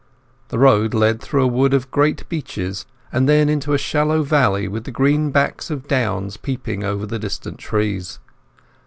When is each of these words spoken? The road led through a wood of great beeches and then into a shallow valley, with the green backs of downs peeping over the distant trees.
The 0.47 0.57
road 0.57 0.95
led 0.95 1.21
through 1.21 1.43
a 1.43 1.47
wood 1.47 1.75
of 1.75 1.91
great 1.91 2.27
beeches 2.27 2.87
and 3.11 3.29
then 3.29 3.49
into 3.49 3.71
a 3.73 3.77
shallow 3.77 4.23
valley, 4.23 4.67
with 4.67 4.85
the 4.85 4.91
green 4.91 5.29
backs 5.29 5.69
of 5.69 5.87
downs 5.87 6.37
peeping 6.37 6.83
over 6.83 7.05
the 7.05 7.19
distant 7.19 7.59
trees. 7.59 8.17